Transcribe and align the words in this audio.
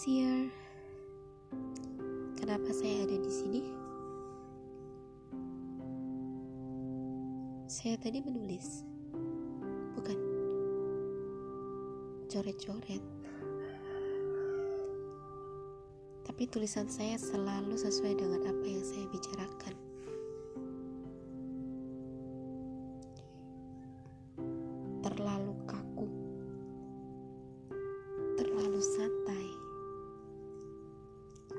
Sir. 0.00 0.48
Kenapa 2.40 2.72
saya 2.72 3.04
ada 3.04 3.20
di 3.20 3.28
sini? 3.28 3.60
Saya 7.68 8.00
tadi 8.00 8.24
menulis, 8.24 8.88
bukan 9.92 10.16
coret-coret. 12.32 13.04
Tapi 16.24 16.42
tulisan 16.48 16.88
saya 16.88 17.20
selalu 17.20 17.76
sesuai 17.76 18.16
dengan 18.16 18.49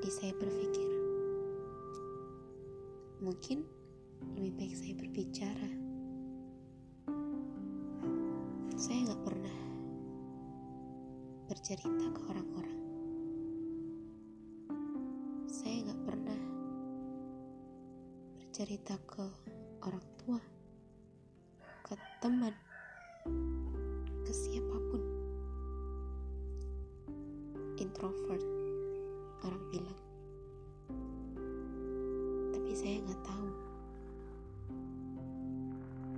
Jadi 0.02 0.18
saya 0.18 0.34
berpikir, 0.34 0.90
mungkin 3.22 3.62
lebih 4.34 4.50
baik 4.58 4.74
saya 4.74 4.98
berbicara. 4.98 5.70
Saya 8.74 8.98
nggak 9.06 9.22
pernah 9.22 9.58
bercerita 11.46 12.06
ke 12.10 12.20
orang-orang. 12.34 12.80
Saya 15.46 15.86
nggak 15.86 16.02
pernah 16.02 16.40
bercerita 18.42 18.98
ke 19.06 19.22
orang 19.86 20.06
tua, 20.18 20.42
ke 21.86 21.94
teman, 22.18 22.54
ke 24.26 24.32
siapa 24.34 24.76
pun. 24.90 25.02
Introvert, 27.78 28.42
orang 29.42 29.64
bilang. 29.74 29.91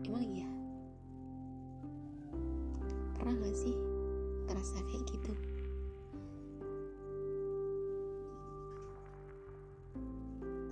Emang 0.04 0.24
iya? 0.24 0.48
Pernah 3.16 3.34
gak 3.40 3.56
sih 3.56 3.74
ngerasa 4.44 4.76
kayak 4.84 5.04
gitu? 5.08 5.32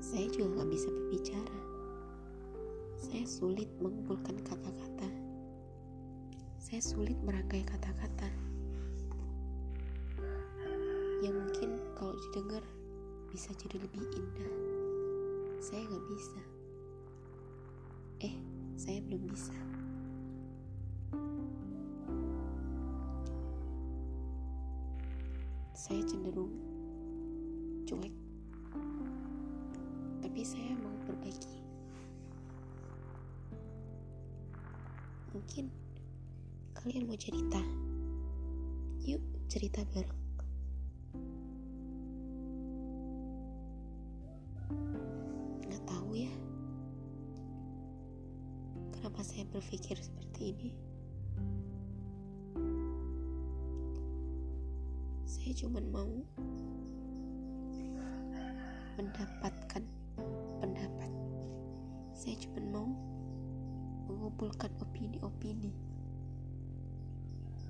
Saya 0.04 0.28
juga 0.28 0.60
gak 0.60 0.70
bisa 0.70 0.88
berbicara. 0.92 1.58
Saya 3.00 3.24
sulit 3.24 3.72
mengumpulkan 3.80 4.36
kata-kata. 4.44 5.08
Saya 6.60 6.80
sulit 6.84 7.16
merangkai 7.24 7.64
kata-kata. 7.64 8.28
Yang 11.24 11.36
mungkin 11.40 11.70
kalau 11.96 12.12
didengar 12.28 12.60
bisa 13.32 13.48
jadi 13.56 13.80
lebih 13.80 14.04
indah. 14.12 14.52
Saya 15.64 15.88
gak 15.88 16.04
bisa. 16.12 16.42
Eh, 18.28 18.34
saya 18.82 18.98
belum 19.06 19.30
bisa. 19.30 19.54
Saya 25.70 26.02
cenderung 26.02 26.50
cuek, 27.86 28.10
tapi 30.18 30.42
saya 30.42 30.74
mau 30.82 30.90
berbagi. 31.06 31.62
Mungkin 35.30 35.70
kalian 36.74 37.06
mau 37.06 37.14
cerita, 37.14 37.62
yuk 39.06 39.22
cerita 39.46 39.86
bareng. 39.94 40.21
Kenapa 49.12 49.28
saya 49.28 49.44
berpikir 49.52 49.96
seperti 50.00 50.56
ini. 50.56 50.70
Saya 55.28 55.52
cuma 55.52 55.84
mau 55.84 56.08
mendapatkan 58.96 59.84
pendapat. 60.64 61.12
Saya 62.16 62.40
cuma 62.40 62.60
mau 62.72 62.88
mengumpulkan 64.08 64.72
opini-opini. 64.80 65.76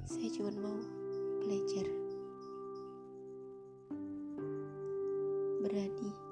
Saya 0.06 0.30
cuma 0.38 0.54
mau 0.62 0.78
belajar. 1.42 1.91
Berani. 5.59 6.31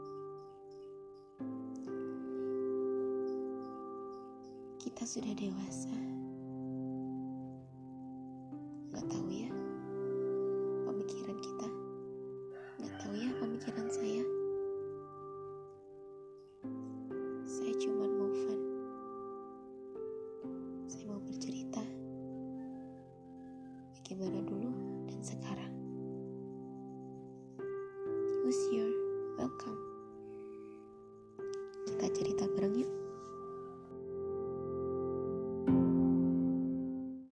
Kita 4.81 5.05
sudah 5.05 5.37
dewasa. 5.37 5.93
Gak 8.97 9.05
tahu 9.13 9.29
ya 9.29 9.53
pemikiran 10.89 11.37
kita. 11.37 11.69
Gak 12.81 12.95
tahu 12.97 13.13
ya 13.13 13.29
pemikiran 13.45 13.87
saya. 13.93 14.25
Saya 17.45 17.77
cuma 17.77 18.09
mau 18.09 18.33
fun. 18.33 18.61
Saya 20.89 21.05
mau 21.13 21.21
bercerita. 21.29 21.85
Bagaimana 24.01 24.41
dulu 24.49 24.73
dan 25.13 25.21
sekarang. 25.21 25.73
Who's 28.49 28.57
here? 28.73 28.89
Welcome. 29.37 29.77
Kita 31.85 32.07
cerita 32.17 32.49